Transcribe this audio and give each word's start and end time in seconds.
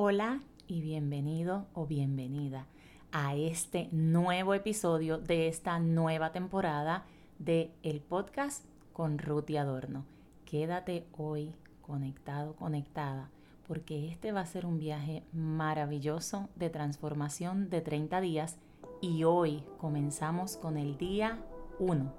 Hola 0.00 0.42
y 0.68 0.80
bienvenido 0.80 1.66
o 1.74 1.84
bienvenida 1.84 2.68
a 3.10 3.34
este 3.34 3.88
nuevo 3.90 4.54
episodio 4.54 5.18
de 5.18 5.48
esta 5.48 5.80
nueva 5.80 6.30
temporada 6.30 7.04
de 7.40 7.72
el 7.82 8.00
podcast 8.00 8.64
con 8.92 9.18
Ruth 9.18 9.50
y 9.50 9.56
Adorno. 9.56 10.04
Quédate 10.44 11.08
hoy 11.16 11.52
conectado, 11.82 12.54
conectada, 12.54 13.32
porque 13.66 14.06
este 14.06 14.30
va 14.30 14.42
a 14.42 14.46
ser 14.46 14.66
un 14.66 14.78
viaje 14.78 15.24
maravilloso 15.32 16.48
de 16.54 16.70
transformación 16.70 17.68
de 17.68 17.80
30 17.80 18.20
días 18.20 18.56
y 19.00 19.24
hoy 19.24 19.64
comenzamos 19.78 20.56
con 20.56 20.76
el 20.76 20.96
día 20.96 21.40
1. 21.80 22.14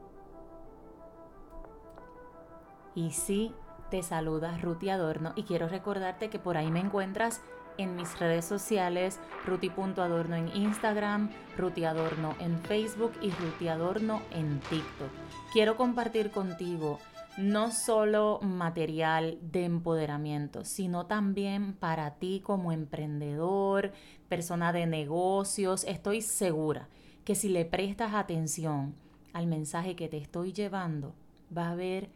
Y 2.96 3.12
sí, 3.12 3.54
te 3.90 4.04
saluda 4.04 4.58
Ruth 4.58 4.84
y 4.84 4.90
Adorno 4.90 5.32
y 5.38 5.44
quiero 5.44 5.70
recordarte 5.70 6.30
que 6.30 6.40
por 6.40 6.58
ahí 6.58 6.72
me 6.72 6.82
encuentras 6.82 7.42
en 7.80 7.96
mis 7.96 8.20
redes 8.20 8.46
sociales, 8.46 9.20
ruti.adorno 9.46 10.36
en 10.36 10.56
Instagram, 10.56 11.30
Ruti 11.58 11.86
Adorno 11.86 12.36
en 12.40 12.60
Facebook 12.60 13.14
y 13.22 13.32
Ruti 13.32 13.70
Adorno 13.70 14.22
en 14.32 14.60
TikTok. 14.70 15.10
Quiero 15.54 15.78
compartir 15.78 16.30
contigo 16.30 17.00
no 17.38 17.72
solo 17.72 18.40
material 18.42 19.38
de 19.42 19.64
empoderamiento, 19.64 20.66
sino 20.66 21.06
también 21.06 21.74
para 21.74 22.16
ti 22.16 22.42
como 22.44 22.74
emprendedor, 22.74 23.94
persona 24.28 24.74
de 24.74 24.86
negocios. 24.86 25.86
Estoy 25.86 26.22
segura 26.22 26.90
que 27.24 27.36
si 27.36 27.48
le 27.48 27.64
prestas 27.64 28.14
atención 28.14 28.94
al 29.32 29.48
mensaje 29.48 29.96
que 29.96 30.10
te 30.10 30.18
estoy 30.18 30.52
llevando, 30.52 31.16
va 31.56 31.68
a 31.68 31.72
haber 31.72 32.10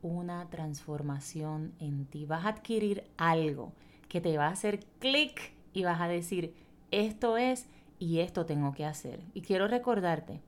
una 0.00 0.48
transformación 0.48 1.74
en 1.78 2.06
ti. 2.06 2.24
Vas 2.24 2.46
a 2.46 2.50
adquirir 2.50 3.04
algo 3.18 3.72
que 4.10 4.20
te 4.20 4.36
va 4.36 4.48
a 4.48 4.52
hacer 4.52 4.80
clic 4.98 5.52
y 5.72 5.84
vas 5.84 6.00
a 6.02 6.08
decir, 6.08 6.52
esto 6.90 7.38
es 7.38 7.66
y 7.98 8.18
esto 8.18 8.44
tengo 8.44 8.72
que 8.72 8.84
hacer. 8.84 9.20
Y 9.32 9.40
quiero 9.40 9.68
recordarte 9.68 10.40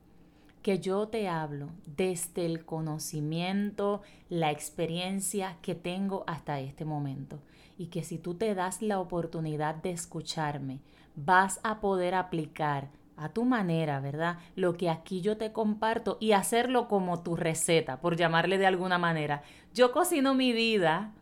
que 0.61 0.79
yo 0.79 1.07
te 1.07 1.27
hablo 1.27 1.69
desde 1.85 2.45
el 2.45 2.65
conocimiento, 2.65 4.01
la 4.29 4.51
experiencia 4.51 5.57
que 5.61 5.75
tengo 5.75 6.23
hasta 6.27 6.59
este 6.59 6.85
momento. 6.85 7.39
Y 7.77 7.87
que 7.87 8.03
si 8.03 8.17
tú 8.17 8.35
te 8.35 8.53
das 8.53 8.81
la 8.81 8.99
oportunidad 8.99 9.75
de 9.75 9.91
escucharme, 9.91 10.79
vas 11.15 11.59
a 11.63 11.79
poder 11.79 12.15
aplicar 12.15 12.89
a 13.15 13.29
tu 13.29 13.45
manera, 13.45 13.99
¿verdad? 13.99 14.39
Lo 14.55 14.75
que 14.75 14.89
aquí 14.89 15.21
yo 15.21 15.37
te 15.37 15.51
comparto 15.51 16.17
y 16.19 16.33
hacerlo 16.33 16.87
como 16.87 17.21
tu 17.21 17.35
receta, 17.35 18.01
por 18.01 18.17
llamarle 18.17 18.57
de 18.57 18.67
alguna 18.67 18.97
manera. 18.97 19.43
Yo 19.73 19.91
cocino 19.91 20.33
mi 20.33 20.51
vida, 20.51 21.13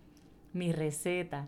mi 0.54 0.72
receta, 0.72 1.48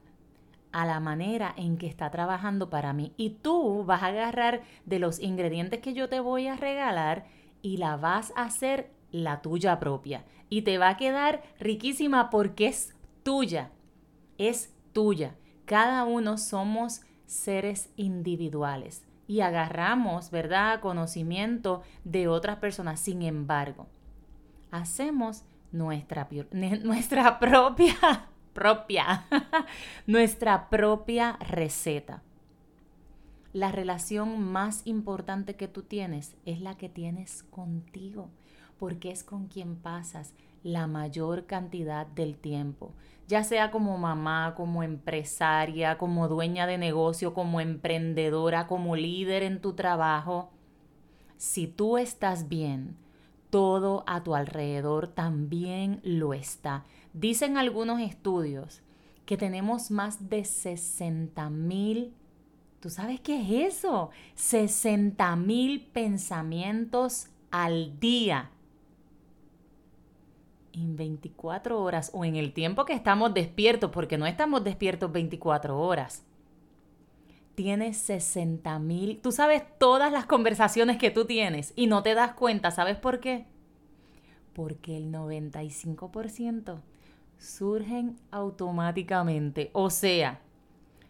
a 0.73 0.85
la 0.85 0.99
manera 0.99 1.53
en 1.55 1.77
que 1.77 1.87
está 1.87 2.09
trabajando 2.09 2.69
para 2.69 2.91
mí. 2.91 3.13
Y 3.15 3.29
tú 3.29 3.85
vas 3.85 4.03
a 4.03 4.07
agarrar 4.07 4.63
de 4.85 4.99
los 4.99 5.19
ingredientes 5.19 5.79
que 5.79 5.93
yo 5.93 6.09
te 6.09 6.19
voy 6.19 6.47
a 6.47 6.57
regalar 6.57 7.25
y 7.61 7.77
la 7.77 7.95
vas 7.95 8.33
a 8.35 8.43
hacer 8.43 8.91
la 9.11 9.41
tuya 9.41 9.79
propia. 9.79 10.25
Y 10.49 10.63
te 10.63 10.77
va 10.77 10.89
a 10.89 10.97
quedar 10.97 11.43
riquísima 11.59 12.29
porque 12.29 12.67
es 12.67 12.95
tuya. 13.21 13.71
Es 14.37 14.73
tuya. 14.91 15.35
Cada 15.65 16.03
uno 16.05 16.37
somos 16.37 17.01
seres 17.27 17.89
individuales 17.95 19.03
y 19.27 19.41
agarramos, 19.41 20.31
¿verdad?, 20.31 20.81
conocimiento 20.81 21.83
de 22.03 22.27
otras 22.27 22.57
personas. 22.57 22.99
Sin 22.99 23.21
embargo, 23.21 23.87
hacemos 24.71 25.43
nuestra, 25.71 26.27
nuestra 26.83 27.39
propia 27.39 28.27
propia, 28.53 29.25
nuestra 30.07 30.69
propia 30.69 31.37
receta. 31.39 32.23
La 33.51 33.71
relación 33.71 34.41
más 34.41 34.81
importante 34.85 35.55
que 35.55 35.67
tú 35.67 35.83
tienes 35.83 36.35
es 36.45 36.59
la 36.59 36.75
que 36.75 36.89
tienes 36.89 37.43
contigo, 37.43 38.29
porque 38.79 39.11
es 39.11 39.23
con 39.23 39.47
quien 39.47 39.75
pasas 39.75 40.33
la 40.63 40.87
mayor 40.87 41.45
cantidad 41.45 42.07
del 42.07 42.37
tiempo, 42.37 42.93
ya 43.27 43.43
sea 43.43 43.69
como 43.69 43.97
mamá, 43.97 44.53
como 44.55 44.81
empresaria, 44.81 45.97
como 45.97 46.27
dueña 46.27 46.65
de 46.65 46.77
negocio, 46.77 47.33
como 47.33 47.61
emprendedora, 47.61 48.65
como 48.67 48.95
líder 48.95 49.43
en 49.43 49.61
tu 49.61 49.73
trabajo. 49.73 50.51
Si 51.37 51.67
tú 51.67 51.97
estás 51.97 52.47
bien, 52.47 52.97
todo 53.53 54.03
a 54.07 54.23
tu 54.23 54.33
alrededor 54.33 55.07
también 55.07 55.99
lo 56.03 56.33
está. 56.33 56.85
Dicen 57.13 57.55
algunos 57.55 58.01
estudios 58.01 58.81
que 59.27 59.37
tenemos 59.37 59.91
más 59.91 60.27
de 60.27 60.43
60 60.43 61.51
mil, 61.51 62.15
¿tú 62.79 62.89
sabes 62.89 63.19
qué 63.19 63.39
es 63.39 63.75
eso? 63.75 64.09
60 64.33 65.35
mil 65.35 65.85
pensamientos 65.85 67.27
al 67.51 67.99
día. 67.99 68.49
En 70.71 70.95
24 70.95 71.79
horas 71.79 72.09
o 72.11 72.25
en 72.25 72.35
el 72.35 72.53
tiempo 72.53 72.85
que 72.85 72.93
estamos 72.93 73.35
despiertos, 73.35 73.91
porque 73.91 74.17
no 74.17 74.25
estamos 74.25 74.63
despiertos 74.63 75.11
24 75.11 75.79
horas. 75.79 76.25
Tienes 77.55 77.97
60 77.97 78.79
mil, 78.79 79.19
tú 79.21 79.31
sabes 79.31 79.63
todas 79.77 80.11
las 80.11 80.25
conversaciones 80.25 80.97
que 80.97 81.11
tú 81.11 81.25
tienes 81.25 81.71
y 81.75 81.87
no 81.87 82.01
te 82.01 82.15
das 82.15 82.33
cuenta, 82.33 82.71
¿sabes 82.71 82.97
por 82.97 83.19
qué? 83.19 83.45
Porque 84.53 84.97
el 84.97 85.11
95% 85.11 86.81
surgen 87.37 88.17
automáticamente. 88.31 89.69
O 89.73 89.89
sea, 89.89 90.41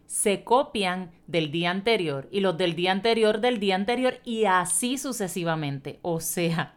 se 0.06 0.44
copian 0.44 1.10
del 1.26 1.50
día 1.50 1.70
anterior 1.70 2.28
y 2.30 2.40
los 2.40 2.56
del 2.58 2.74
día 2.74 2.92
anterior 2.92 3.40
del 3.40 3.58
día 3.58 3.74
anterior 3.74 4.14
y 4.24 4.44
así 4.44 4.98
sucesivamente. 4.98 5.98
O 6.02 6.20
sea, 6.20 6.74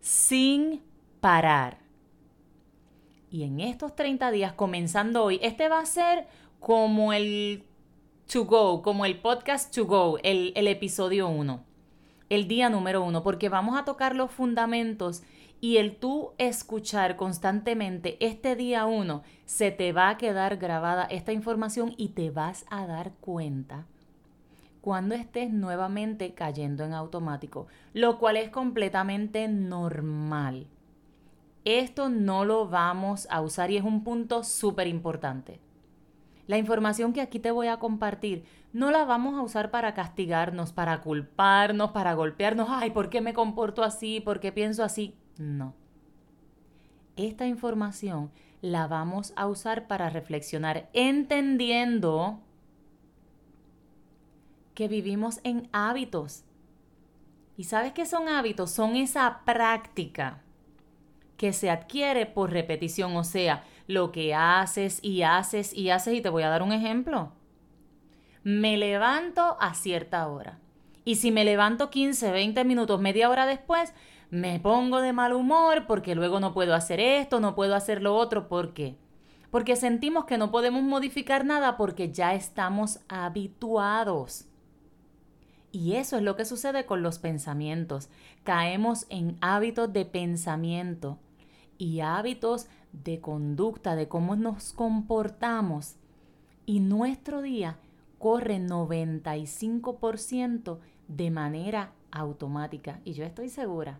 sin 0.00 0.82
parar. 1.20 1.78
Y 3.30 3.44
en 3.44 3.60
estos 3.60 3.94
30 3.96 4.30
días, 4.30 4.52
comenzando 4.52 5.24
hoy, 5.24 5.38
este 5.42 5.68
va 5.68 5.80
a 5.80 5.86
ser 5.86 6.26
como 6.60 7.12
el 7.12 7.64
to 8.32 8.44
go, 8.44 8.82
como 8.82 9.04
el 9.04 9.20
podcast 9.20 9.74
to 9.74 9.86
go, 9.86 10.18
el, 10.22 10.52
el 10.56 10.68
episodio 10.68 11.28
1, 11.28 11.62
el 12.30 12.48
día 12.48 12.68
número 12.70 13.02
1, 13.04 13.22
porque 13.22 13.48
vamos 13.48 13.78
a 13.78 13.84
tocar 13.84 14.16
los 14.16 14.30
fundamentos 14.30 15.22
y 15.60 15.78
el 15.78 15.96
tú 15.96 16.32
escuchar 16.38 17.16
constantemente 17.16 18.16
este 18.24 18.56
día 18.56 18.86
uno, 18.86 19.22
se 19.46 19.70
te 19.70 19.92
va 19.92 20.10
a 20.10 20.18
quedar 20.18 20.56
grabada 20.56 21.04
esta 21.04 21.32
información 21.32 21.94
y 21.96 22.10
te 22.10 22.30
vas 22.30 22.66
a 22.70 22.86
dar 22.86 23.12
cuenta 23.20 23.86
cuando 24.84 25.14
estés 25.14 25.50
nuevamente 25.50 26.34
cayendo 26.34 26.84
en 26.84 26.92
automático, 26.92 27.68
lo 27.94 28.18
cual 28.18 28.36
es 28.36 28.50
completamente 28.50 29.48
normal. 29.48 30.66
Esto 31.64 32.10
no 32.10 32.44
lo 32.44 32.68
vamos 32.68 33.26
a 33.30 33.40
usar 33.40 33.70
y 33.70 33.78
es 33.78 33.82
un 33.82 34.04
punto 34.04 34.44
súper 34.44 34.86
importante. 34.86 35.63
La 36.46 36.58
información 36.58 37.12
que 37.12 37.20
aquí 37.20 37.38
te 37.38 37.50
voy 37.50 37.68
a 37.68 37.78
compartir 37.78 38.44
no 38.72 38.90
la 38.90 39.04
vamos 39.04 39.34
a 39.38 39.42
usar 39.42 39.70
para 39.70 39.94
castigarnos, 39.94 40.72
para 40.72 41.00
culparnos, 41.00 41.92
para 41.92 42.14
golpearnos. 42.14 42.68
Ay, 42.70 42.90
¿por 42.90 43.08
qué 43.08 43.20
me 43.20 43.32
comporto 43.32 43.82
así? 43.82 44.20
¿Por 44.20 44.40
qué 44.40 44.52
pienso 44.52 44.84
así? 44.84 45.14
No. 45.38 45.74
Esta 47.16 47.46
información 47.46 48.30
la 48.60 48.86
vamos 48.86 49.32
a 49.36 49.46
usar 49.46 49.86
para 49.86 50.10
reflexionar 50.10 50.88
entendiendo 50.92 52.40
que 54.74 54.88
vivimos 54.88 55.40
en 55.44 55.68
hábitos. 55.72 56.44
¿Y 57.56 57.64
sabes 57.64 57.92
qué 57.92 58.04
son 58.04 58.28
hábitos? 58.28 58.70
Son 58.70 58.96
esa 58.96 59.42
práctica 59.44 60.42
que 61.36 61.52
se 61.52 61.70
adquiere 61.70 62.26
por 62.26 62.50
repetición, 62.50 63.16
o 63.16 63.24
sea, 63.24 63.64
lo 63.86 64.12
que 64.12 64.34
haces 64.34 64.98
y 65.02 65.22
haces 65.22 65.74
y 65.74 65.90
haces, 65.90 66.14
y 66.14 66.20
te 66.20 66.28
voy 66.28 66.42
a 66.42 66.48
dar 66.48 66.62
un 66.62 66.72
ejemplo. 66.72 67.32
Me 68.42 68.76
levanto 68.76 69.56
a 69.60 69.74
cierta 69.74 70.26
hora. 70.28 70.58
Y 71.04 71.16
si 71.16 71.30
me 71.30 71.44
levanto 71.44 71.90
15, 71.90 72.30
20 72.30 72.64
minutos, 72.64 73.00
media 73.00 73.28
hora 73.28 73.46
después, 73.46 73.92
me 74.30 74.58
pongo 74.58 75.00
de 75.00 75.12
mal 75.12 75.32
humor 75.32 75.86
porque 75.86 76.14
luego 76.14 76.40
no 76.40 76.52
puedo 76.54 76.74
hacer 76.74 76.98
esto, 76.98 77.40
no 77.40 77.54
puedo 77.54 77.74
hacer 77.74 78.02
lo 78.02 78.16
otro. 78.16 78.48
¿Por 78.48 78.72
qué? 78.74 78.96
Porque 79.50 79.76
sentimos 79.76 80.24
que 80.24 80.38
no 80.38 80.50
podemos 80.50 80.82
modificar 80.82 81.44
nada 81.44 81.76
porque 81.76 82.10
ya 82.10 82.34
estamos 82.34 83.00
habituados. 83.08 84.46
Y 85.70 85.96
eso 85.96 86.16
es 86.16 86.22
lo 86.22 86.36
que 86.36 86.44
sucede 86.44 86.86
con 86.86 87.02
los 87.02 87.18
pensamientos. 87.18 88.08
Caemos 88.44 89.06
en 89.10 89.36
hábitos 89.40 89.92
de 89.92 90.04
pensamiento 90.04 91.18
y 91.78 92.00
hábitos 92.00 92.66
de 93.02 93.20
conducta, 93.20 93.96
de 93.96 94.08
cómo 94.08 94.36
nos 94.36 94.72
comportamos. 94.72 95.96
Y 96.66 96.80
nuestro 96.80 97.42
día 97.42 97.78
corre 98.18 98.58
95% 98.58 100.78
de 101.08 101.30
manera 101.30 101.92
automática. 102.10 103.00
Y 103.04 103.12
yo 103.12 103.24
estoy 103.24 103.48
segura 103.48 103.98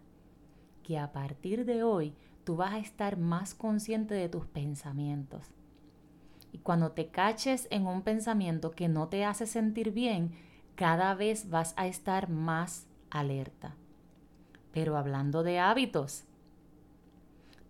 que 0.82 0.98
a 0.98 1.12
partir 1.12 1.64
de 1.64 1.82
hoy 1.82 2.14
tú 2.44 2.56
vas 2.56 2.74
a 2.74 2.78
estar 2.78 3.18
más 3.18 3.54
consciente 3.54 4.14
de 4.14 4.28
tus 4.28 4.46
pensamientos. 4.46 5.48
Y 6.52 6.58
cuando 6.58 6.92
te 6.92 7.08
caches 7.08 7.66
en 7.70 7.86
un 7.86 8.02
pensamiento 8.02 8.70
que 8.70 8.88
no 8.88 9.08
te 9.08 9.24
hace 9.24 9.46
sentir 9.46 9.90
bien, 9.90 10.32
cada 10.76 11.14
vez 11.14 11.50
vas 11.50 11.74
a 11.76 11.86
estar 11.86 12.30
más 12.30 12.86
alerta. 13.10 13.74
Pero 14.72 14.96
hablando 14.96 15.42
de 15.42 15.58
hábitos, 15.58 16.24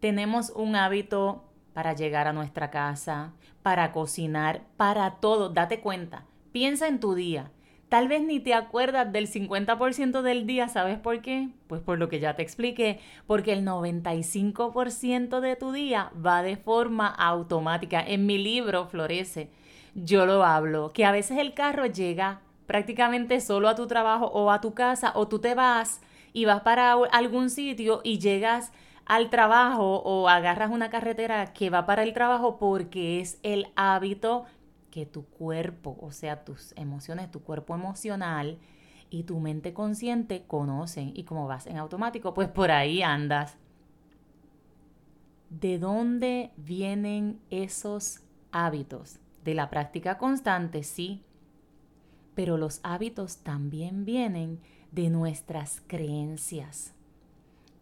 tenemos 0.05 0.51
un 0.51 0.77
hábito 0.77 1.45
para 1.73 1.95
llegar 1.95 2.29
a 2.29 2.35
nuestra 2.35 2.71
casa, 2.71 3.33
para 3.63 3.91
cocinar, 3.91 4.61
para 4.77 5.13
todo. 5.13 5.49
Date 5.49 5.81
cuenta, 5.81 6.27
piensa 6.53 6.89
en 6.89 7.01
tu 7.01 7.15
día. 7.15 7.51
Tal 7.89 8.09
vez 8.09 8.21
ni 8.21 8.39
te 8.39 8.53
acuerdas 8.53 9.11
del 9.11 9.29
50% 9.29 10.21
del 10.21 10.47
día, 10.47 10.69
¿sabes 10.69 10.99
por 10.99 11.23
qué? 11.23 11.49
Pues 11.69 11.81
por 11.81 11.99
lo 11.99 12.11
que 12.11 12.21
ya 12.21 12.37
te 12.37 12.43
expliqué, 12.43 13.01
porque 13.27 13.55
el 13.55 13.65
95% 13.65 15.41
de 15.41 15.57
tu 15.57 15.73
día 15.73 16.13
va 16.15 16.43
de 16.43 16.59
forma 16.59 17.07
automática. 17.07 18.05
En 18.07 18.27
mi 18.27 18.37
libro 18.37 18.89
Florece, 18.89 19.49
yo 19.95 20.27
lo 20.27 20.45
hablo, 20.45 20.93
que 20.93 21.07
a 21.07 21.13
veces 21.13 21.39
el 21.39 21.55
carro 21.55 21.87
llega 21.87 22.43
prácticamente 22.67 23.41
solo 23.41 23.71
a 23.71 23.75
tu 23.75 23.87
trabajo 23.87 24.27
o 24.27 24.51
a 24.51 24.61
tu 24.61 24.75
casa 24.75 25.13
o 25.15 25.29
tú 25.29 25.39
te 25.39 25.55
vas 25.55 26.03
y 26.35 26.45
vas 26.45 26.61
para 26.61 26.93
algún 26.93 27.49
sitio 27.49 28.03
y 28.05 28.19
llegas 28.19 28.71
al 29.07 29.31
trabajo 29.31 29.99
o 29.99 30.29
agarras 30.29 30.71
una 30.71 30.91
carretera 30.91 31.53
que 31.53 31.71
va 31.71 31.87
para 31.87 32.03
el 32.03 32.13
trabajo 32.13 32.59
porque 32.59 33.21
es 33.21 33.39
el 33.43 33.69
hábito 33.77 34.47
que 34.91 35.07
tu 35.07 35.25
cuerpo, 35.25 35.97
o 36.01 36.13
sea, 36.13 36.45
tus 36.45 36.73
emociones, 36.77 37.31
tu 37.31 37.43
cuerpo 37.43 37.75
emocional 37.75 38.59
y 39.11 39.25
tu 39.25 39.41
mente 39.41 39.75
consciente 39.75 40.45
conocen. 40.47 41.13
Y 41.15 41.25
como 41.25 41.47
vas 41.47 41.67
en 41.67 41.79
automático, 41.79 42.33
pues 42.33 42.49
por 42.49 42.71
ahí 42.71 43.03
andas. 43.03 43.57
¿De 45.51 45.79
dónde 45.79 46.53
vienen 46.57 47.41
esos 47.51 48.21
hábitos? 48.53 49.19
De 49.45 49.55
la 49.55 49.69
práctica 49.69 50.17
constante, 50.17 50.83
sí. 50.83 51.23
Pero 52.35 52.57
los 52.57 52.81
hábitos 52.83 53.39
también 53.39 54.05
vienen 54.05 54.61
de 54.91 55.11
nuestras 55.11 55.83
creencias. 55.87 56.94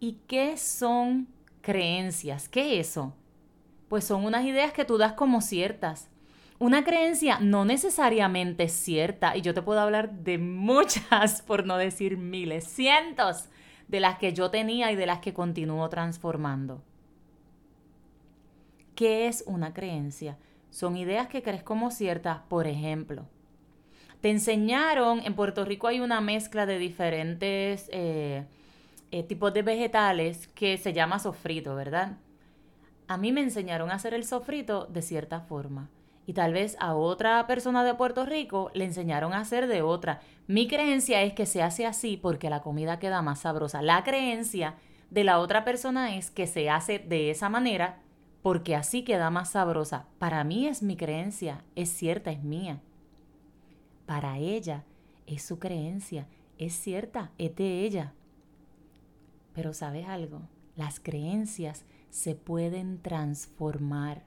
¿Y 0.03 0.19
qué 0.27 0.57
son 0.57 1.29
creencias? 1.61 2.49
¿Qué 2.49 2.81
es 2.81 2.89
eso? 2.89 3.15
Pues 3.89 4.03
son 4.03 4.25
unas 4.25 4.45
ideas 4.45 4.73
que 4.73 4.85
tú 4.85 4.99
das 4.99 5.13
como 5.13 5.41
ciertas. 5.41 6.09
Una 6.59 6.83
creencia 6.83 7.39
no 7.39 7.65
necesariamente 7.65 8.65
es 8.65 8.73
cierta, 8.73 9.37
y 9.37 9.43
yo 9.43 9.55
te 9.55 9.63
puedo 9.63 9.79
hablar 9.79 10.11
de 10.11 10.39
muchas, 10.39 11.43
por 11.47 11.67
no 11.67 11.77
decir 11.77 12.17
miles, 12.17 12.65
cientos 12.65 13.49
de 13.87 14.01
las 14.01 14.19
que 14.19 14.33
yo 14.33 14.51
tenía 14.51 14.91
y 14.91 14.97
de 14.97 15.07
las 15.07 15.21
que 15.21 15.33
continúo 15.33 15.89
transformando. 15.89 16.83
¿Qué 18.97 19.29
es 19.29 19.45
una 19.47 19.73
creencia? 19.73 20.37
Son 20.71 20.97
ideas 20.97 21.29
que 21.29 21.45
crees 21.45 21.63
como 21.63 21.93
ciertas, 21.93 22.41
por 22.49 22.67
ejemplo. 22.67 23.29
Te 24.21 24.31
enseñaron, 24.31 25.21
en 25.25 25.37
Puerto 25.37 25.65
Rico 25.65 25.87
hay 25.87 26.01
una 26.01 26.21
mezcla 26.21 26.67
de 26.67 26.79
diferentes 26.79 27.89
eh, 27.93 28.47
eh, 29.13 29.23
tipos 29.23 29.55
de 29.55 29.63
vegetales 29.63 30.49
que 30.49 30.77
se 30.79 30.93
llama 30.93 31.21
sofrito, 31.21 31.77
¿verdad? 31.77 32.17
A 33.07 33.17
mí 33.17 33.31
me 33.31 33.43
enseñaron 33.43 33.91
a 33.91 33.95
hacer 33.95 34.15
el 34.15 34.25
sofrito 34.25 34.87
de 34.87 35.03
cierta 35.03 35.41
forma 35.41 35.89
y 36.27 36.35
tal 36.35 36.53
vez 36.53 36.77
a 36.81 36.95
otra 36.95 37.47
persona 37.47 37.85
de 37.85 37.95
Puerto 37.95 38.25
Rico 38.25 38.71
le 38.75 38.85
enseñaron 38.85 39.33
a 39.33 39.41
hacer 39.41 39.67
de 39.67 39.83
otra. 39.83 40.21
Mi 40.47 40.69
creencia 40.69 41.23
es 41.23 41.33
que 41.33 41.47
se 41.47 41.63
hace 41.63 41.87
así 41.87 42.17
porque 42.17 42.51
la 42.51 42.63
comida 42.63 42.99
queda 42.99 43.23
más 43.23 43.41
sabrosa. 43.41 43.83
La 43.83 44.05
creencia 44.05 44.77
de 45.11 45.25
la 45.25 45.41
otra 45.41 45.65
persona 45.65 46.17
es 46.17 46.31
que 46.31 46.47
se 46.47 46.71
hace 46.71 46.99
de 46.99 47.31
esa 47.31 47.49
manera 47.49 48.01
porque 48.43 48.77
así 48.77 49.03
queda 49.03 49.31
más 49.31 49.51
sabrosa. 49.51 50.07
Para 50.19 50.45
mí 50.45 50.67
es 50.67 50.83
mi 50.83 50.97
creencia, 50.97 51.65
es 51.77 51.91
cierta, 51.91 52.31
es 52.31 52.43
mía. 52.43 52.81
Para 54.07 54.39
ella 54.39 54.85
es 55.27 55.43
su 55.43 55.59
creencia, 55.59 56.27
es 56.59 56.75
cierta, 56.75 57.31
es 57.39 57.55
de 57.57 57.85
ella. 57.85 58.15
Pero 59.55 59.75
sabes 59.75 60.09
algo, 60.09 60.43
las 60.77 61.01
creencias 61.01 61.85
se 62.11 62.35
pueden 62.35 63.01
transformar. 63.01 64.23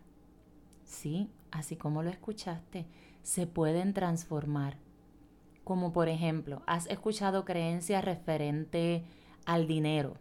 Sí, 0.83 1.29
así 1.51 1.75
como 1.75 2.03
lo 2.03 2.09
escuchaste, 2.09 2.85
se 3.23 3.47
pueden 3.47 3.93
transformar. 3.93 4.77
Como 5.63 5.91
por 5.93 6.09
ejemplo, 6.09 6.61
has 6.67 6.87
escuchado 6.87 7.43
creencias 7.43 8.05
referente 8.05 9.03
al 9.45 9.67
dinero, 9.67 10.17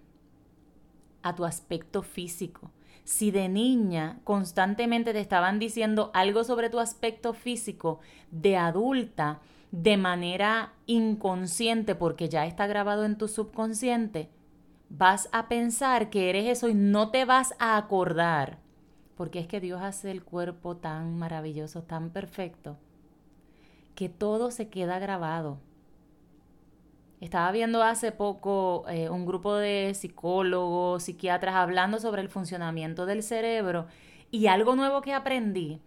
a 1.23 1.35
tu 1.35 1.45
aspecto 1.45 2.03
físico. 2.03 2.71
Si 3.05 3.31
de 3.31 3.51
niña 3.51 4.21
constantemente 4.25 5.13
te 5.13 5.21
estaban 5.21 5.59
diciendo 5.59 6.11
algo 6.15 6.45
sobre 6.45 6.71
tu 6.71 6.81
aspecto 6.81 7.35
físico, 7.35 8.01
de 8.31 8.57
adulta, 8.57 9.41
de 9.71 9.99
manera 9.99 10.73
inconsciente, 10.87 11.95
porque 11.95 12.31
ya 12.31 12.47
está 12.47 12.67
grabado 12.67 13.05
en 13.05 13.19
tu 13.19 13.29
subconsciente, 13.29 14.31
vas 14.97 15.29
a 15.33 15.49
pensar 15.49 16.09
que 16.09 16.31
eres 16.31 16.47
eso 16.47 16.69
y 16.69 16.75
no 16.75 17.11
te 17.11 17.25
vas 17.25 17.55
a 17.59 17.77
acordar, 17.77 18.59
porque 19.17 19.41
es 19.41 19.47
que 19.49 19.61
Dios 19.61 19.83
hace 19.83 20.11
el 20.11 20.23
cuerpo 20.23 20.77
tan 20.77 21.19
maravilloso, 21.19 21.83
tan 21.83 22.11
perfecto, 22.11 22.77
que 23.95 24.09
todo 24.09 24.51
se 24.51 24.69
queda 24.69 24.99
grabado. 24.99 25.59
Estaba 27.21 27.51
viendo 27.53 27.83
hace 27.83 28.13
poco 28.13 28.85
eh, 28.89 29.09
un 29.09 29.25
grupo 29.27 29.57
de 29.57 29.93
psicólogos, 29.95 31.05
psiquiatras 31.05 31.55
hablando 31.55 31.99
sobre 31.99 32.23
el 32.23 32.29
funcionamiento 32.29 33.07
del 33.07 33.23
cerebro 33.23 33.87
y 34.31 34.47
algo 34.47 34.77
nuevo 34.77 35.01
que 35.01 35.15
aprendí 35.15 35.81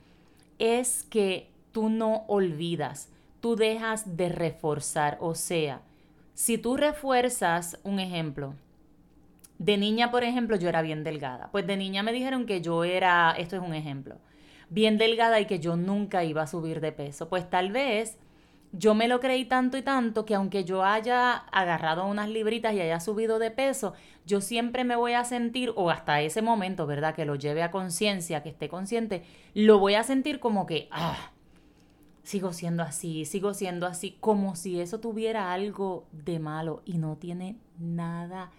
es 0.57 1.03
que 1.03 1.51
tú 1.71 1.89
no 1.89 2.23
olvidas, 2.27 3.09
tú 3.39 3.55
dejas 3.55 4.17
de 4.17 4.29
reforzar, 4.29 5.17
o 5.21 5.35
sea, 5.35 5.81
si 6.33 6.57
tú 6.57 6.75
refuerzas 6.75 7.79
un 7.83 7.99
ejemplo, 7.99 8.55
de 9.59 9.77
niña, 9.77 10.11
por 10.11 10.23
ejemplo, 10.23 10.55
yo 10.57 10.69
era 10.69 10.81
bien 10.81 11.03
delgada. 11.03 11.49
Pues 11.51 11.65
de 11.65 11.77
niña 11.77 12.03
me 12.03 12.13
dijeron 12.13 12.45
que 12.45 12.61
yo 12.61 12.83
era, 12.83 13.35
esto 13.37 13.55
es 13.55 13.61
un 13.61 13.73
ejemplo, 13.73 14.17
bien 14.69 14.97
delgada 14.97 15.39
y 15.39 15.45
que 15.45 15.59
yo 15.59 15.75
nunca 15.75 16.23
iba 16.23 16.43
a 16.43 16.47
subir 16.47 16.79
de 16.79 16.91
peso. 16.91 17.29
Pues 17.29 17.49
tal 17.49 17.71
vez 17.71 18.17
yo 18.71 18.93
me 18.93 19.07
lo 19.07 19.19
creí 19.19 19.45
tanto 19.45 19.77
y 19.77 19.81
tanto 19.81 20.25
que 20.25 20.35
aunque 20.35 20.63
yo 20.63 20.83
haya 20.83 21.33
agarrado 21.33 22.05
unas 22.05 22.29
libritas 22.29 22.73
y 22.73 22.81
haya 22.81 22.99
subido 22.99 23.39
de 23.39 23.49
peso, 23.49 23.93
yo 24.25 24.41
siempre 24.41 24.83
me 24.83 24.95
voy 24.95 25.13
a 25.13 25.23
sentir, 25.23 25.71
o 25.75 25.89
hasta 25.89 26.21
ese 26.21 26.41
momento, 26.41 26.85
¿verdad? 26.85 27.15
Que 27.15 27.25
lo 27.25 27.35
lleve 27.35 27.63
a 27.63 27.71
conciencia, 27.71 28.43
que 28.43 28.49
esté 28.49 28.69
consciente, 28.69 29.23
lo 29.53 29.79
voy 29.79 29.95
a 29.95 30.03
sentir 30.03 30.39
como 30.39 30.65
que, 30.65 30.89
ah, 30.91 31.31
sigo 32.23 32.51
siendo 32.51 32.83
así, 32.83 33.23
sigo 33.23 33.53
siendo 33.53 33.87
así, 33.87 34.17
como 34.19 34.55
si 34.55 34.81
eso 34.81 34.99
tuviera 34.99 35.53
algo 35.53 36.05
de 36.11 36.39
malo 36.39 36.81
y 36.85 36.97
no 36.97 37.15
tiene 37.15 37.57
nada 37.79 38.51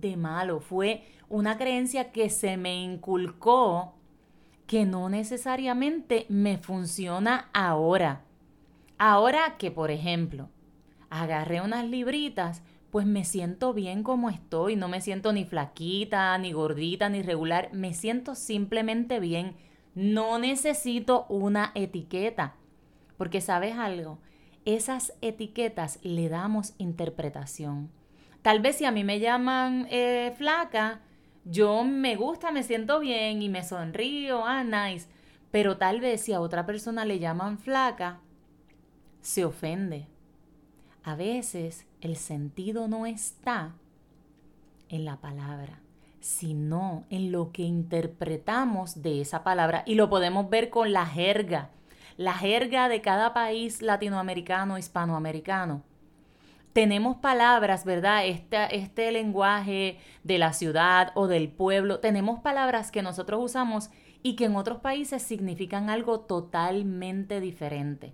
de 0.00 0.16
malo, 0.16 0.60
fue 0.60 1.04
una 1.28 1.56
creencia 1.56 2.12
que 2.12 2.30
se 2.30 2.56
me 2.56 2.82
inculcó 2.82 3.94
que 4.66 4.86
no 4.86 5.08
necesariamente 5.08 6.26
me 6.28 6.58
funciona 6.58 7.50
ahora. 7.52 8.22
Ahora 8.98 9.56
que, 9.58 9.70
por 9.70 9.90
ejemplo, 9.90 10.48
agarré 11.10 11.60
unas 11.60 11.84
libritas, 11.86 12.62
pues 12.90 13.06
me 13.06 13.24
siento 13.24 13.74
bien 13.74 14.02
como 14.02 14.30
estoy, 14.30 14.76
no 14.76 14.88
me 14.88 15.00
siento 15.00 15.32
ni 15.32 15.44
flaquita, 15.44 16.38
ni 16.38 16.52
gordita, 16.52 17.08
ni 17.08 17.22
regular, 17.22 17.70
me 17.72 17.92
siento 17.92 18.34
simplemente 18.34 19.18
bien. 19.20 19.56
No 19.94 20.38
necesito 20.38 21.26
una 21.28 21.72
etiqueta, 21.74 22.54
porque 23.16 23.40
sabes 23.40 23.76
algo, 23.76 24.18
esas 24.64 25.12
etiquetas 25.20 25.98
le 26.02 26.28
damos 26.28 26.74
interpretación. 26.78 27.90
Tal 28.44 28.60
vez 28.60 28.76
si 28.76 28.84
a 28.84 28.90
mí 28.90 29.04
me 29.04 29.20
llaman 29.20 29.86
eh, 29.90 30.34
flaca, 30.36 31.00
yo 31.46 31.82
me 31.82 32.14
gusta, 32.14 32.52
me 32.52 32.62
siento 32.62 33.00
bien 33.00 33.40
y 33.40 33.48
me 33.48 33.64
sonrío, 33.64 34.44
ah, 34.44 34.62
nice. 34.62 35.08
Pero 35.50 35.78
tal 35.78 36.02
vez 36.02 36.20
si 36.20 36.34
a 36.34 36.40
otra 36.40 36.66
persona 36.66 37.06
le 37.06 37.18
llaman 37.18 37.58
flaca, 37.58 38.20
se 39.22 39.46
ofende. 39.46 40.08
A 41.04 41.14
veces 41.14 41.86
el 42.02 42.16
sentido 42.16 42.86
no 42.86 43.06
está 43.06 43.76
en 44.90 45.06
la 45.06 45.16
palabra, 45.22 45.80
sino 46.20 47.06
en 47.08 47.32
lo 47.32 47.50
que 47.50 47.62
interpretamos 47.62 49.00
de 49.00 49.22
esa 49.22 49.42
palabra. 49.42 49.84
Y 49.86 49.94
lo 49.94 50.10
podemos 50.10 50.50
ver 50.50 50.68
con 50.68 50.92
la 50.92 51.06
jerga, 51.06 51.70
la 52.18 52.34
jerga 52.34 52.90
de 52.90 53.00
cada 53.00 53.32
país 53.32 53.80
latinoamericano, 53.80 54.76
hispanoamericano 54.76 55.82
tenemos 56.74 57.18
palabras, 57.18 57.84
¿verdad? 57.84 58.26
Este, 58.26 59.12
lenguaje 59.12 59.98
de 60.24 60.38
la 60.38 60.52
ciudad 60.52 61.12
o 61.14 61.28
del 61.28 61.48
pueblo, 61.48 62.00
tenemos 62.00 62.40
palabras 62.40 62.90
que 62.90 63.00
nosotros 63.00 63.40
usamos 63.42 63.90
y 64.24 64.34
que 64.34 64.46
en 64.46 64.56
otros 64.56 64.80
países 64.80 65.22
significan 65.22 65.88
algo 65.88 66.20
totalmente 66.20 67.40
diferente. 67.40 68.12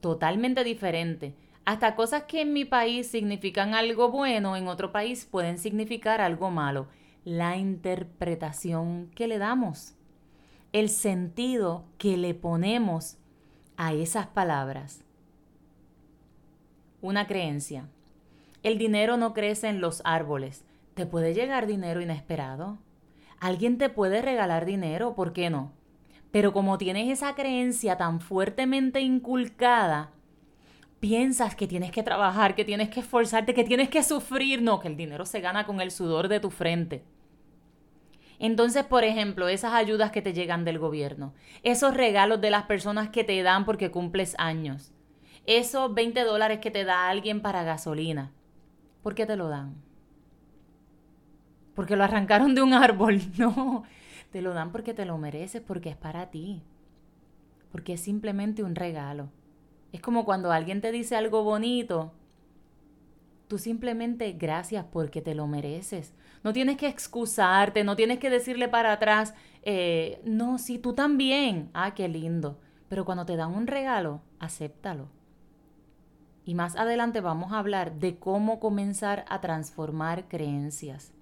Totalmente 0.00 0.64
diferente. 0.64 1.36
Hasta 1.66 1.94
cosas 1.94 2.22
que 2.24 2.40
en 2.40 2.54
mi 2.54 2.64
país 2.64 3.06
significan 3.08 3.74
algo 3.74 4.10
bueno, 4.10 4.56
en 4.56 4.66
otro 4.66 4.90
país 4.90 5.26
pueden 5.30 5.58
significar 5.58 6.22
algo 6.22 6.50
malo. 6.50 6.88
La 7.24 7.58
interpretación 7.58 9.10
que 9.14 9.28
le 9.28 9.38
damos. 9.38 9.94
el 10.72 10.88
sentido 10.88 11.84
que 11.98 12.16
le 12.16 12.32
ponemos 12.32 13.18
a 13.76 13.92
esas 13.92 14.28
palabras. 14.28 15.04
Una 17.02 17.26
creencia. 17.26 17.88
El 18.62 18.76
dinero 18.76 19.16
no 19.16 19.32
crece 19.32 19.68
en 19.68 19.80
los 19.80 20.02
árboles. 20.04 20.64
¿Te 20.94 21.06
puede 21.06 21.32
llegar 21.32 21.66
dinero 21.66 22.02
inesperado? 22.02 22.78
Alguien 23.38 23.78
te 23.78 23.88
puede 23.88 24.20
regalar 24.20 24.66
dinero, 24.66 25.14
¿por 25.14 25.32
qué 25.32 25.48
no? 25.48 25.72
Pero 26.30 26.52
como 26.52 26.76
tienes 26.76 27.08
esa 27.08 27.34
creencia 27.34 27.96
tan 27.96 28.20
fuertemente 28.20 29.00
inculcada, 29.00 30.10
piensas 31.00 31.56
que 31.56 31.66
tienes 31.66 31.90
que 31.90 32.02
trabajar, 32.02 32.54
que 32.54 32.66
tienes 32.66 32.90
que 32.90 33.00
esforzarte, 33.00 33.54
que 33.54 33.64
tienes 33.64 33.88
que 33.88 34.02
sufrir, 34.02 34.60
no, 34.60 34.78
que 34.78 34.88
el 34.88 34.96
dinero 34.98 35.24
se 35.24 35.40
gana 35.40 35.64
con 35.64 35.80
el 35.80 35.90
sudor 35.90 36.28
de 36.28 36.38
tu 36.38 36.50
frente. 36.50 37.02
Entonces, 38.38 38.84
por 38.84 39.04
ejemplo, 39.04 39.48
esas 39.48 39.72
ayudas 39.72 40.10
que 40.10 40.22
te 40.22 40.34
llegan 40.34 40.66
del 40.66 40.78
gobierno, 40.78 41.32
esos 41.62 41.94
regalos 41.94 42.42
de 42.42 42.50
las 42.50 42.64
personas 42.64 43.08
que 43.08 43.24
te 43.24 43.42
dan 43.42 43.64
porque 43.64 43.90
cumples 43.90 44.34
años, 44.38 44.92
esos 45.58 45.92
20 45.92 46.22
dólares 46.22 46.60
que 46.60 46.70
te 46.70 46.84
da 46.84 47.08
alguien 47.08 47.40
para 47.42 47.64
gasolina, 47.64 48.30
¿por 49.02 49.14
qué 49.14 49.26
te 49.26 49.36
lo 49.36 49.48
dan? 49.48 49.74
Porque 51.74 51.96
lo 51.96 52.04
arrancaron 52.04 52.54
de 52.54 52.62
un 52.62 52.72
árbol, 52.72 53.20
no, 53.38 53.82
te 54.30 54.42
lo 54.42 54.54
dan 54.54 54.70
porque 54.70 54.94
te 54.94 55.04
lo 55.04 55.18
mereces, 55.18 55.60
porque 55.60 55.90
es 55.90 55.96
para 55.96 56.30
ti, 56.30 56.62
porque 57.72 57.94
es 57.94 58.00
simplemente 58.00 58.62
un 58.62 58.76
regalo. 58.76 59.30
Es 59.92 60.00
como 60.00 60.24
cuando 60.24 60.52
alguien 60.52 60.80
te 60.80 60.92
dice 60.92 61.16
algo 61.16 61.42
bonito, 61.42 62.12
tú 63.48 63.58
simplemente 63.58 64.32
gracias 64.32 64.84
porque 64.92 65.20
te 65.20 65.34
lo 65.34 65.48
mereces. 65.48 66.14
No 66.44 66.52
tienes 66.52 66.76
que 66.76 66.86
excusarte, 66.86 67.82
no 67.82 67.96
tienes 67.96 68.20
que 68.20 68.30
decirle 68.30 68.68
para 68.68 68.92
atrás, 68.92 69.34
eh, 69.62 70.20
no, 70.24 70.58
sí, 70.58 70.78
tú 70.78 70.94
también. 70.94 71.70
Ah, 71.74 71.92
qué 71.92 72.08
lindo. 72.08 72.60
Pero 72.88 73.04
cuando 73.04 73.26
te 73.26 73.34
dan 73.36 73.52
un 73.52 73.66
regalo, 73.66 74.22
acéptalo. 74.38 75.08
Y 76.44 76.54
más 76.54 76.76
adelante 76.76 77.20
vamos 77.20 77.52
a 77.52 77.58
hablar 77.58 77.98
de 77.98 78.18
cómo 78.18 78.60
comenzar 78.60 79.24
a 79.28 79.40
transformar 79.40 80.28
creencias. 80.28 81.12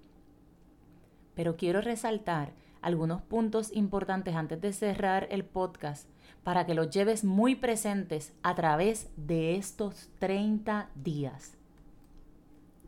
Pero 1.35 1.57
quiero 1.57 1.81
resaltar 1.81 2.53
algunos 2.81 3.23
puntos 3.23 3.73
importantes 3.73 4.35
antes 4.35 4.61
de 4.61 4.73
cerrar 4.73 5.29
el 5.31 5.45
podcast 5.45 6.09
para 6.45 6.67
que 6.67 6.75
los 6.75 6.91
lleves 6.91 7.25
muy 7.25 7.57
presentes 7.57 8.33
a 8.43 8.55
través 8.55 9.09
de 9.17 9.57
estos 9.57 10.11
30 10.19 10.91
días. 10.95 11.55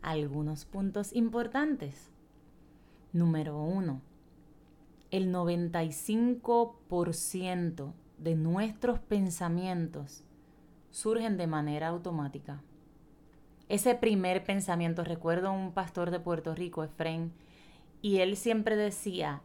Algunos 0.01 0.65
puntos 0.65 1.13
importantes. 1.13 2.09
Número 3.13 3.61
1. 3.61 4.01
El 5.11 5.33
95% 5.33 7.93
de 8.17 8.35
nuestros 8.35 8.99
pensamientos 8.99 10.23
surgen 10.91 11.37
de 11.37 11.47
manera 11.47 11.87
automática. 11.87 12.61
Ese 13.69 13.95
primer 13.95 14.43
pensamiento, 14.43 15.03
recuerdo 15.03 15.47
a 15.47 15.51
un 15.51 15.71
pastor 15.71 16.11
de 16.11 16.19
Puerto 16.19 16.53
Rico, 16.53 16.83
Efraín, 16.83 17.31
y 18.01 18.17
él 18.17 18.35
siempre 18.35 18.75
decía, 18.75 19.41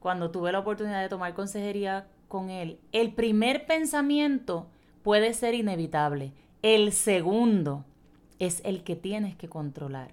cuando 0.00 0.30
tuve 0.30 0.52
la 0.52 0.58
oportunidad 0.58 1.00
de 1.00 1.08
tomar 1.08 1.34
consejería 1.34 2.06
con 2.28 2.50
él, 2.50 2.78
el 2.92 3.14
primer 3.14 3.66
pensamiento 3.66 4.66
puede 5.02 5.32
ser 5.32 5.54
inevitable. 5.54 6.32
El 6.62 6.92
segundo 6.92 7.84
es 8.38 8.60
el 8.64 8.84
que 8.84 8.96
tienes 8.96 9.36
que 9.36 9.48
controlar. 9.48 10.12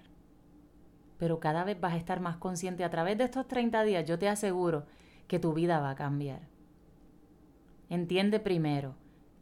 Pero 1.18 1.40
cada 1.40 1.64
vez 1.64 1.80
vas 1.80 1.94
a 1.94 1.98
estar 1.98 2.20
más 2.20 2.36
consciente. 2.36 2.84
A 2.84 2.90
través 2.90 3.18
de 3.18 3.24
estos 3.24 3.46
30 3.46 3.82
días 3.84 4.06
yo 4.06 4.18
te 4.18 4.28
aseguro 4.28 4.84
que 5.28 5.38
tu 5.38 5.52
vida 5.52 5.80
va 5.80 5.90
a 5.90 5.96
cambiar. 5.96 6.40
Entiende 7.90 8.40
primero, 8.40 8.94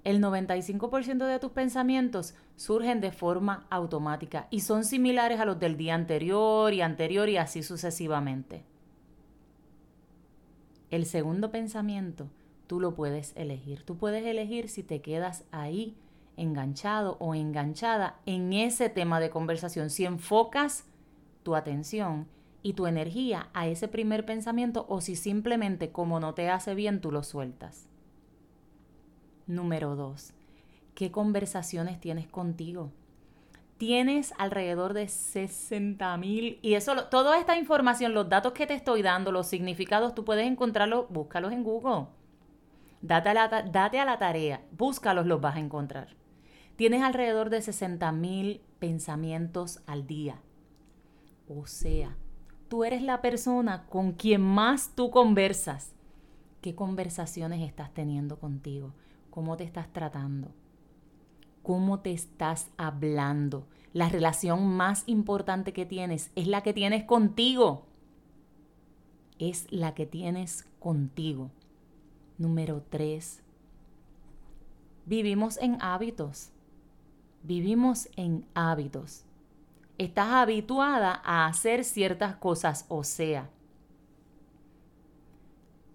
el 0.04 0.20
95% 0.20 1.26
de 1.26 1.38
tus 1.38 1.52
pensamientos 1.52 2.34
surgen 2.56 3.00
de 3.00 3.12
forma 3.12 3.66
automática 3.70 4.48
y 4.50 4.60
son 4.60 4.84
similares 4.84 5.38
a 5.38 5.44
los 5.44 5.60
del 5.60 5.76
día 5.76 5.94
anterior 5.94 6.72
y 6.72 6.80
anterior 6.80 7.28
y 7.28 7.36
así 7.36 7.62
sucesivamente. 7.62 8.64
El 10.90 11.06
segundo 11.06 11.50
pensamiento 11.50 12.28
tú 12.66 12.80
lo 12.80 12.94
puedes 12.94 13.32
elegir. 13.36 13.84
Tú 13.84 13.96
puedes 13.96 14.24
elegir 14.26 14.68
si 14.68 14.82
te 14.82 15.00
quedas 15.00 15.44
ahí 15.52 15.96
enganchado 16.36 17.16
o 17.20 17.34
enganchada 17.34 18.18
en 18.26 18.52
ese 18.52 18.88
tema 18.88 19.20
de 19.20 19.30
conversación, 19.30 19.90
si 19.90 20.04
enfocas 20.04 20.86
tu 21.42 21.54
atención 21.54 22.26
y 22.62 22.72
tu 22.74 22.86
energía 22.86 23.48
a 23.54 23.66
ese 23.68 23.88
primer 23.88 24.24
pensamiento 24.24 24.86
o 24.88 25.00
si 25.00 25.16
simplemente 25.16 25.92
como 25.92 26.20
no 26.20 26.34
te 26.34 26.48
hace 26.48 26.74
bien 26.74 27.00
tú 27.00 27.12
lo 27.12 27.22
sueltas. 27.22 27.91
Número 29.52 29.96
dos, 29.96 30.32
¿qué 30.94 31.10
conversaciones 31.10 32.00
tienes 32.00 32.26
contigo? 32.26 32.90
Tienes 33.76 34.32
alrededor 34.38 34.94
de 34.94 35.08
60 35.08 36.16
mil 36.16 36.58
y 36.62 36.74
eso, 36.74 37.04
toda 37.08 37.38
esta 37.38 37.58
información, 37.58 38.14
los 38.14 38.28
datos 38.28 38.52
que 38.52 38.66
te 38.66 38.74
estoy 38.74 39.02
dando, 39.02 39.30
los 39.30 39.46
significados, 39.46 40.14
tú 40.14 40.24
puedes 40.24 40.46
encontrarlos, 40.46 41.06
búscalos 41.10 41.52
en 41.52 41.64
Google 41.64 42.06
Date 43.02 43.30
a, 43.30 44.04
la, 44.04 44.18
tarea, 44.18 44.62
búscalos, 44.70 45.26
los 45.26 45.40
vas 45.40 45.56
a 45.56 45.60
encontrar. 45.60 46.08
Tienes 46.76 47.02
alrededor 47.02 47.50
de 47.50 47.60
60 47.60 48.10
mil 48.12 48.62
pensamientos 48.78 49.80
al 49.86 50.06
día. 50.06 50.40
O 51.48 51.66
sea, 51.66 52.16
tú 52.68 52.84
eres 52.84 53.02
la 53.02 53.20
persona 53.20 53.84
con 53.90 54.12
quien 54.12 54.40
más 54.40 54.94
tú 54.94 55.10
conversas. 55.10 55.92
¿Qué 56.62 56.74
conversaciones 56.74 57.60
estás 57.60 57.92
teniendo 57.92 58.38
contigo? 58.38 58.94
¿Cómo 59.32 59.56
te 59.56 59.64
estás 59.64 59.90
tratando? 59.94 60.52
¿Cómo 61.62 62.00
te 62.00 62.12
estás 62.12 62.70
hablando? 62.76 63.66
La 63.94 64.10
relación 64.10 64.68
más 64.76 65.04
importante 65.06 65.72
que 65.72 65.86
tienes 65.86 66.30
es 66.36 66.46
la 66.46 66.62
que 66.62 66.74
tienes 66.74 67.04
contigo. 67.04 67.86
Es 69.38 69.72
la 69.72 69.94
que 69.94 70.04
tienes 70.04 70.68
contigo. 70.78 71.50
Número 72.36 72.82
3. 72.90 73.42
Vivimos 75.06 75.56
en 75.56 75.78
hábitos. 75.80 76.50
Vivimos 77.42 78.10
en 78.16 78.44
hábitos. 78.52 79.24
Estás 79.96 80.28
habituada 80.28 81.22
a 81.24 81.46
hacer 81.46 81.84
ciertas 81.84 82.36
cosas, 82.36 82.84
o 82.90 83.02
sea, 83.02 83.48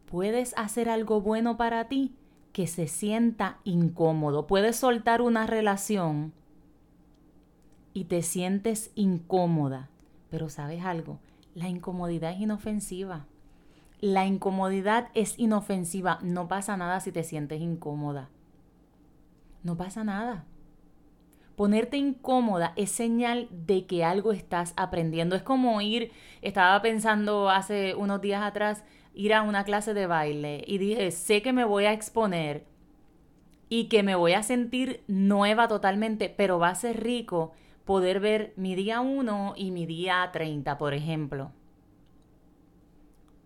puedes 0.08 0.58
hacer 0.58 0.90
algo 0.90 1.22
bueno 1.22 1.56
para 1.56 1.88
ti 1.88 2.16
que 2.58 2.66
se 2.66 2.88
sienta 2.88 3.60
incómodo. 3.66 4.48
Puedes 4.48 4.78
soltar 4.78 5.22
una 5.22 5.46
relación 5.46 6.34
y 7.94 8.06
te 8.06 8.24
sientes 8.24 8.90
incómoda. 8.96 9.92
Pero 10.32 10.50
sabes 10.50 10.84
algo, 10.84 11.20
la 11.54 11.70
incomodidad 11.70 12.32
es 12.32 12.40
inofensiva. 12.40 13.28
La 14.02 14.26
incomodidad 14.26 15.10
es 15.14 15.38
inofensiva. 15.38 16.18
No 16.24 16.48
pasa 16.48 16.76
nada 16.78 17.00
si 17.00 17.12
te 17.12 17.24
sientes 17.24 17.62
incómoda. 17.62 18.30
No 19.62 19.78
pasa 19.78 20.04
nada. 20.04 20.44
Ponerte 21.56 21.98
incómoda 21.98 22.74
es 22.76 22.90
señal 22.90 23.50
de 23.52 23.86
que 23.86 24.04
algo 24.04 24.32
estás 24.32 24.74
aprendiendo. 24.78 25.36
Es 25.36 25.44
como 25.44 25.80
ir, 25.80 26.12
estaba 26.42 26.82
pensando 26.82 27.52
hace 27.52 27.94
unos 27.94 28.20
días 28.20 28.42
atrás, 28.42 28.84
ir 29.18 29.34
a 29.34 29.42
una 29.42 29.64
clase 29.64 29.94
de 29.94 30.08
baile 30.08 30.64
y 30.68 30.78
dije, 30.78 31.12
sé 31.12 31.42
que 31.42 31.54
me 31.54 31.66
voy 31.66 31.86
a 31.86 31.94
exponer 31.94 32.66
y 33.70 33.86
que 33.86 34.04
me 34.04 34.16
voy 34.16 34.34
a 34.34 34.44
sentir 34.44 35.04
nueva 35.08 35.68
totalmente, 35.68 36.30
pero 36.30 36.60
va 36.60 36.70
a 36.70 36.76
ser 36.76 37.04
rico 37.04 37.52
poder 37.86 38.20
ver 38.20 38.54
mi 38.56 38.76
día 38.76 39.02
1 39.02 39.56
y 39.58 39.72
mi 39.72 39.86
día 39.86 40.30
30, 40.32 40.78
por 40.78 40.94
ejemplo 40.94 41.52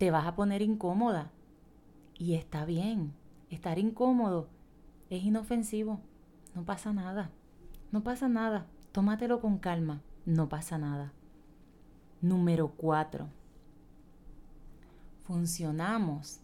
te 0.02 0.10
vas 0.10 0.26
a 0.26 0.34
poner 0.34 0.64
incómoda. 0.64 1.30
Y 2.18 2.34
está 2.34 2.66
bien, 2.66 3.14
estar 3.52 3.78
incómodo 3.78 4.50
es 5.12 5.24
inofensivo, 5.24 6.00
no 6.56 6.66
pasa 6.66 6.92
nada, 6.92 7.30
no 7.92 8.02
pasa 8.02 8.28
nada, 8.28 8.66
tómatelo 8.94 9.42
con 9.42 9.60
calma, 9.60 10.02
no 10.26 10.50
pasa 10.50 10.80
nada. 10.80 11.14
Número 12.20 12.70
cuatro, 12.70 13.28
funcionamos 15.32 16.42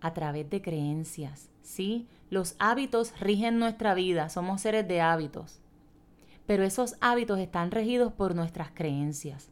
a 0.00 0.12
través 0.12 0.50
de 0.50 0.60
creencias, 0.60 1.48
¿sí? 1.62 2.08
Los 2.30 2.56
hábitos 2.58 3.18
rigen 3.20 3.58
nuestra 3.58 3.94
vida, 3.94 4.28
somos 4.28 4.60
seres 4.60 4.88
de 4.88 5.00
hábitos, 5.00 5.60
pero 6.46 6.64
esos 6.64 6.96
hábitos 7.00 7.38
están 7.38 7.70
regidos 7.70 8.12
por 8.12 8.34
nuestras 8.34 8.70
creencias 8.72 9.50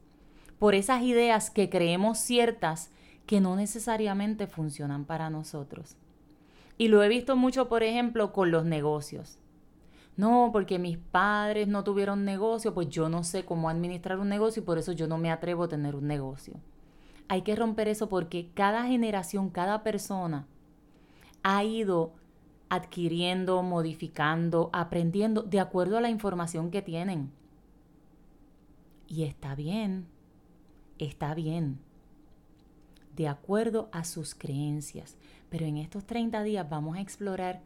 por 0.62 0.76
esas 0.76 1.02
ideas 1.02 1.50
que 1.50 1.68
creemos 1.68 2.18
ciertas 2.18 2.92
que 3.26 3.40
no 3.40 3.56
necesariamente 3.56 4.46
funcionan 4.46 5.04
para 5.04 5.28
nosotros. 5.28 5.96
Y 6.78 6.86
lo 6.86 7.02
he 7.02 7.08
visto 7.08 7.34
mucho, 7.34 7.68
por 7.68 7.82
ejemplo, 7.82 8.32
con 8.32 8.52
los 8.52 8.64
negocios. 8.64 9.40
No, 10.16 10.50
porque 10.52 10.78
mis 10.78 10.98
padres 10.98 11.66
no 11.66 11.82
tuvieron 11.82 12.24
negocio, 12.24 12.74
pues 12.74 12.88
yo 12.90 13.08
no 13.08 13.24
sé 13.24 13.44
cómo 13.44 13.68
administrar 13.68 14.20
un 14.20 14.28
negocio 14.28 14.62
y 14.62 14.64
por 14.64 14.78
eso 14.78 14.92
yo 14.92 15.08
no 15.08 15.18
me 15.18 15.32
atrevo 15.32 15.64
a 15.64 15.68
tener 15.68 15.96
un 15.96 16.06
negocio. 16.06 16.54
Hay 17.32 17.40
que 17.40 17.56
romper 17.56 17.88
eso 17.88 18.10
porque 18.10 18.50
cada 18.52 18.84
generación, 18.84 19.48
cada 19.48 19.82
persona 19.82 20.46
ha 21.42 21.64
ido 21.64 22.12
adquiriendo, 22.68 23.62
modificando, 23.62 24.68
aprendiendo 24.74 25.40
de 25.40 25.58
acuerdo 25.58 25.96
a 25.96 26.02
la 26.02 26.10
información 26.10 26.70
que 26.70 26.82
tienen. 26.82 27.32
Y 29.08 29.22
está 29.22 29.54
bien, 29.54 30.08
está 30.98 31.34
bien, 31.34 31.78
de 33.16 33.28
acuerdo 33.28 33.88
a 33.92 34.04
sus 34.04 34.34
creencias. 34.34 35.16
Pero 35.48 35.64
en 35.64 35.78
estos 35.78 36.04
30 36.04 36.42
días 36.42 36.68
vamos 36.68 36.98
a 36.98 37.00
explorar, 37.00 37.62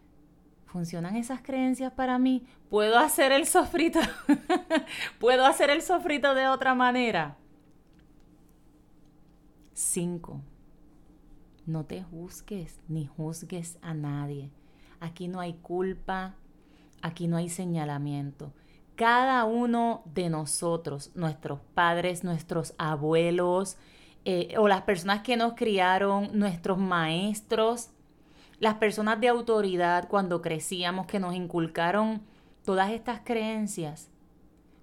¿funcionan 0.66 1.16
esas 1.16 1.42
creencias 1.42 1.92
para 1.92 2.20
mí? 2.20 2.46
¿Puedo 2.70 3.00
hacer 3.00 3.32
el 3.32 3.46
sofrito? 3.46 3.99
¿Puedo 5.18 5.44
hacer 5.44 5.70
el 5.70 5.82
sofrito 5.82 6.37
de 6.37 6.46
otra 6.46 6.76
manera? 6.76 7.37
5. 9.76 10.40
No 11.66 11.85
te 11.85 12.02
juzgues 12.02 12.80
ni 12.88 13.04
juzgues 13.04 13.76
a 13.83 13.92
nadie. 13.92 14.50
Aquí 15.00 15.28
no 15.28 15.38
hay 15.38 15.52
culpa, 15.52 16.35
aquí 17.02 17.28
no 17.28 17.37
hay 17.37 17.50
señalamiento. 17.50 18.54
Cada 18.95 19.45
uno 19.45 20.02
de 20.06 20.30
nosotros, 20.30 21.11
nuestros 21.14 21.61
padres, 21.75 22.25
nuestros 22.25 22.75
abuelos 22.78 23.76
eh, 24.25 24.54
o 24.56 24.66
las 24.66 24.80
personas 24.83 25.21
que 25.21 25.37
nos 25.37 25.52
criaron, 25.52 26.30
nuestros 26.33 26.78
maestros, 26.78 27.90
las 28.59 28.76
personas 28.76 29.21
de 29.21 29.28
autoridad 29.28 30.09
cuando 30.09 30.40
crecíamos 30.40 31.06
que 31.06 31.21
nos 31.21 31.35
inculcaron 31.35 32.23
todas 32.64 32.92
estas 32.92 33.21
creencias, 33.25 34.09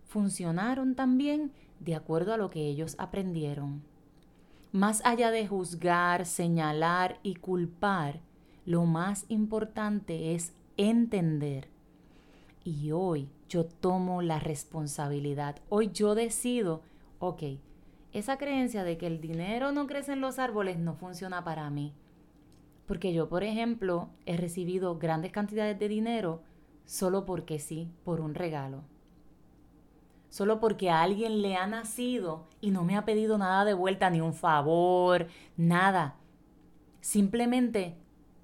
funcionaron 0.05 0.93
también 0.93 1.51
de 1.79 1.95
acuerdo 1.95 2.31
a 2.35 2.37
lo 2.37 2.51
que 2.51 2.67
ellos 2.67 2.95
aprendieron. 2.99 3.91
Más 4.73 5.05
allá 5.05 5.29
de 5.29 5.47
juzgar, 5.47 6.25
señalar 6.25 7.19
y 7.21 7.35
culpar, 7.35 8.21
lo 8.65 8.85
más 8.85 9.25
importante 9.29 10.33
es 10.33 10.51
entender. 10.77 11.67
Y 12.63 12.91
hoy 12.91 13.29
yo 13.47 13.65
tomo 13.65 14.23
la 14.23 14.39
responsabilidad. 14.39 15.57
Hoy 15.69 15.91
yo 15.93 16.15
decido, 16.15 16.81
ok, 17.19 17.43
esa 18.13 18.39
creencia 18.39 18.83
de 18.83 18.97
que 18.97 19.05
el 19.05 19.21
dinero 19.21 19.71
no 19.73 19.85
crece 19.85 20.13
en 20.13 20.21
los 20.21 20.39
árboles 20.39 20.79
no 20.79 20.95
funciona 20.95 21.43
para 21.43 21.69
mí. 21.69 21.93
Porque 22.87 23.13
yo, 23.13 23.29
por 23.29 23.43
ejemplo, 23.43 24.09
he 24.25 24.37
recibido 24.37 24.97
grandes 24.97 25.31
cantidades 25.31 25.77
de 25.77 25.87
dinero 25.87 26.41
solo 26.85 27.25
porque 27.25 27.59
sí, 27.59 27.91
por 28.03 28.21
un 28.21 28.33
regalo. 28.33 28.81
Solo 30.33 30.59
porque 30.59 30.89
a 30.89 31.03
alguien 31.03 31.43
le 31.43 31.55
ha 31.57 31.67
nacido 31.67 32.47
y 32.59 32.71
no 32.71 32.83
me 32.83 32.97
ha 32.97 33.05
pedido 33.05 33.37
nada 33.37 33.65
de 33.65 33.75
vuelta, 33.75 34.09
ni 34.09 34.19
un 34.19 34.33
favor, 34.33 35.27
nada. 35.57 36.15
Simplemente 37.01 37.95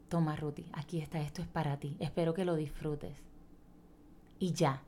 toma 0.07 0.35
Ruti, 0.35 0.67
aquí 0.71 0.99
está, 0.99 1.19
esto 1.19 1.41
es 1.41 1.47
para 1.47 1.77
ti, 1.77 1.97
espero 1.99 2.35
que 2.35 2.45
lo 2.45 2.53
disfrutes. 2.53 3.23
Y 4.37 4.53
ya. 4.53 4.83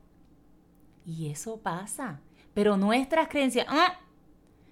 Y 1.04 1.28
eso 1.28 1.56
pasa. 1.56 2.20
Pero 2.54 2.76
nuestras 2.76 3.26
creencias, 3.26 3.66
¡ah! 3.68 3.98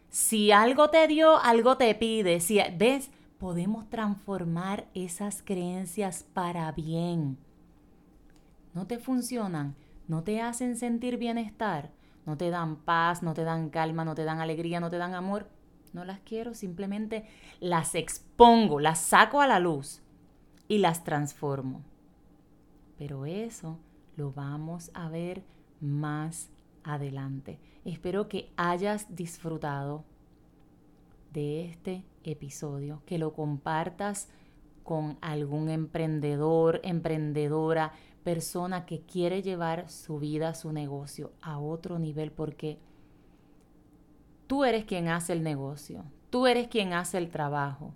si 0.08 0.52
algo 0.52 0.88
te 0.88 1.08
dio, 1.08 1.36
algo 1.36 1.78
te 1.78 1.92
pide. 1.96 2.38
Si 2.38 2.60
ves, 2.78 3.10
podemos 3.40 3.90
transformar 3.90 4.86
esas 4.94 5.42
creencias 5.42 6.22
para 6.32 6.70
bien. 6.70 7.38
No 8.72 8.86
te 8.86 9.00
funcionan, 9.00 9.74
no 10.06 10.22
te 10.22 10.40
hacen 10.40 10.76
sentir 10.76 11.16
bienestar, 11.16 11.90
no 12.30 12.36
te 12.36 12.50
dan 12.50 12.76
paz, 12.76 13.24
no 13.24 13.34
te 13.34 13.42
dan 13.42 13.70
calma, 13.70 14.04
no 14.04 14.14
te 14.14 14.22
dan 14.22 14.38
alegría, 14.38 14.78
no 14.78 14.88
te 14.88 14.98
dan 14.98 15.14
amor. 15.14 15.48
No 15.92 16.04
las 16.04 16.20
quiero, 16.20 16.54
simplemente 16.54 17.24
las 17.58 17.96
expongo, 17.96 18.78
las 18.78 19.00
saco 19.00 19.40
a 19.40 19.48
la 19.48 19.58
luz 19.58 20.00
y 20.68 20.78
las 20.78 21.02
transformo. 21.02 21.82
Pero 22.96 23.26
eso 23.26 23.80
lo 24.14 24.30
vamos 24.30 24.92
a 24.94 25.08
ver 25.08 25.42
más 25.80 26.50
adelante. 26.84 27.58
Espero 27.84 28.28
que 28.28 28.52
hayas 28.56 29.12
disfrutado 29.16 30.04
de 31.32 31.64
este 31.64 32.04
episodio, 32.22 33.02
que 33.06 33.18
lo 33.18 33.32
compartas 33.32 34.28
con 34.84 35.18
algún 35.20 35.68
emprendedor, 35.68 36.80
emprendedora, 36.84 37.92
persona 38.24 38.86
que 38.86 39.00
quiere 39.00 39.42
llevar 39.42 39.90
su 39.90 40.18
vida, 40.18 40.54
su 40.54 40.72
negocio 40.72 41.32
a 41.40 41.58
otro 41.58 41.98
nivel, 41.98 42.32
porque 42.32 42.78
tú 44.46 44.64
eres 44.64 44.84
quien 44.84 45.08
hace 45.08 45.32
el 45.32 45.42
negocio, 45.42 46.04
tú 46.30 46.46
eres 46.46 46.68
quien 46.68 46.92
hace 46.92 47.18
el 47.18 47.30
trabajo, 47.30 47.94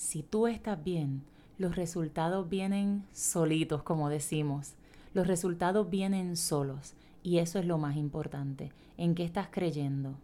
si 0.00 0.22
tú 0.22 0.46
estás 0.46 0.82
bien, 0.82 1.24
los 1.58 1.76
resultados 1.76 2.48
vienen 2.48 3.06
solitos, 3.12 3.82
como 3.82 4.08
decimos. 4.08 4.72
Los 5.12 5.26
resultados 5.26 5.90
vienen 5.90 6.38
solos. 6.38 6.94
Y 7.22 7.36
eso 7.36 7.58
es 7.58 7.66
lo 7.66 7.76
más 7.76 7.96
importante. 7.96 8.72
¿En 8.96 9.14
qué 9.14 9.24
estás 9.24 9.48
creyendo? 9.50 10.14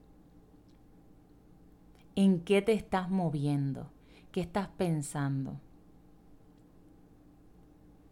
¿En 2.15 2.41
qué 2.41 2.63
te 2.63 2.73
estás 2.73 3.11
moviendo? 3.11 3.91
¿Qué 4.33 4.41
estás 4.41 4.69
pensando? 4.69 5.61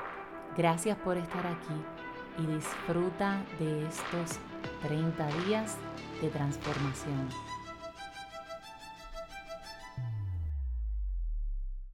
Gracias 0.56 0.96
por 0.98 1.16
estar 1.16 1.46
aquí 1.46 1.80
y 2.38 2.46
disfruta 2.46 3.42
de 3.60 3.86
estos 3.86 4.40
30 4.82 5.26
días 5.46 5.76
de 6.20 6.28
transformación. 6.28 7.28